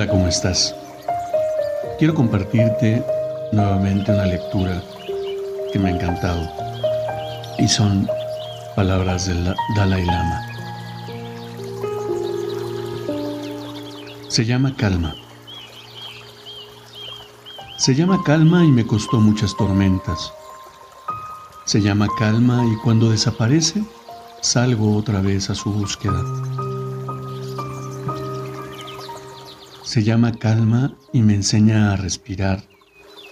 [0.00, 0.74] Hola, ¿cómo estás?
[1.98, 3.04] Quiero compartirte
[3.52, 4.82] nuevamente una lectura
[5.70, 6.40] que me ha encantado
[7.58, 8.08] y son
[8.74, 10.40] palabras del Dalai Lama.
[14.28, 15.14] Se llama calma.
[17.76, 20.32] Se llama calma y me costó muchas tormentas.
[21.66, 23.84] Se llama calma y cuando desaparece
[24.40, 26.22] salgo otra vez a su búsqueda.
[29.90, 32.62] Se llama calma y me enseña a respirar,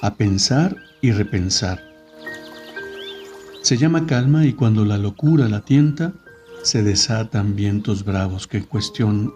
[0.02, 1.80] a pensar y repensar.
[3.62, 6.14] Se llama calma y cuando la locura la tienta,
[6.64, 9.32] se desatan vientos bravos que, cuestión,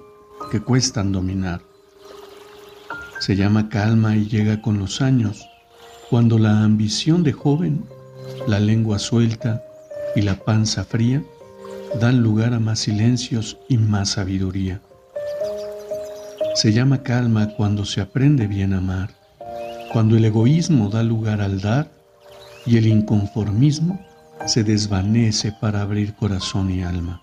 [0.51, 1.63] que cuestan dominar.
[3.21, 5.47] Se llama calma y llega con los años,
[6.11, 7.85] cuando la ambición de joven,
[8.49, 9.63] la lengua suelta
[10.17, 11.23] y la panza fría
[12.01, 14.81] dan lugar a más silencios y más sabiduría.
[16.63, 19.11] Se llama calma cuando se aprende bien a amar,
[19.93, 21.91] cuando el egoísmo da lugar al dar
[22.65, 23.99] y el inconformismo
[24.47, 27.21] se desvanece para abrir corazón y alma,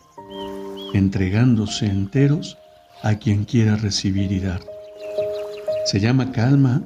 [0.93, 2.57] entregándose enteros
[3.01, 4.59] a quien quiera recibir y dar.
[5.85, 6.81] Se llama calma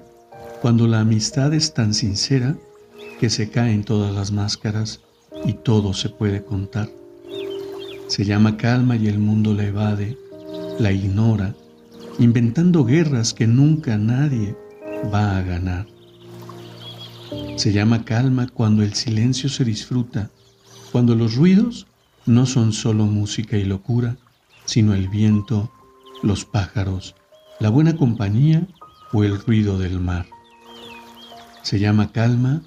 [0.62, 2.56] cuando la amistad es tan sincera
[3.20, 5.02] que se caen todas las máscaras
[5.44, 6.88] y todo se puede contar.
[8.10, 10.20] Se llama calma y el mundo la evade,
[10.78, 11.56] la ignora
[12.20, 14.56] inventando guerras que nunca nadie
[15.14, 15.88] va a ganar.
[17.58, 20.30] Se llama calma cuando el silencio se disfruta,
[20.92, 21.88] cuando los ruidos
[22.26, 24.18] no son solo música y locura,
[24.66, 25.72] sino el viento,
[26.22, 27.16] los pájaros,
[27.60, 28.68] la buena compañía
[29.12, 30.28] o el ruido del mar.
[31.64, 32.62] Se llama calma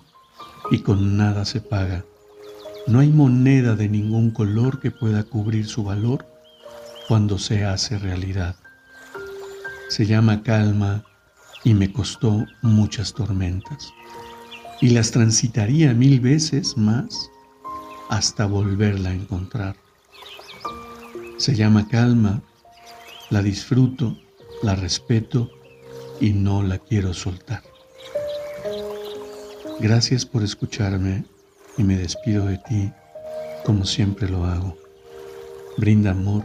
[0.70, 2.04] y con nada se paga.
[2.86, 6.26] No hay moneda de ningún color que pueda cubrir su valor
[7.08, 8.56] cuando se hace realidad
[9.88, 11.04] se llama calma
[11.64, 13.92] y me costó muchas tormentas.
[14.80, 17.30] Y las transitaría mil veces más
[18.08, 19.76] hasta volverla a encontrar.
[21.38, 22.42] Se llama calma,
[23.30, 24.16] la disfruto,
[24.62, 25.50] la respeto
[26.20, 27.62] y no la quiero soltar.
[29.80, 31.24] Gracias por escucharme
[31.76, 32.92] y me despido de ti
[33.64, 34.76] como siempre lo hago.
[35.76, 36.44] Brinda amor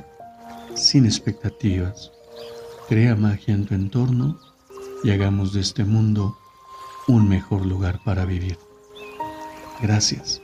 [0.76, 2.12] sin expectativas
[2.92, 4.38] Crea magia en tu entorno
[5.02, 6.38] y hagamos de este mundo
[7.08, 8.58] un mejor lugar para vivir.
[9.82, 10.42] Gracias.